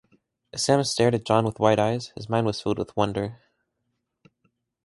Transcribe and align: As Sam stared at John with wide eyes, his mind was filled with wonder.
As 0.51 0.63
Sam 0.63 0.83
stared 0.83 1.13
at 1.13 1.25
John 1.27 1.45
with 1.45 1.59
wide 1.59 1.77
eyes, 1.77 2.11
his 2.15 2.27
mind 2.27 2.47
was 2.47 2.59
filled 2.59 2.79
with 2.79 2.97
wonder. 2.97 3.39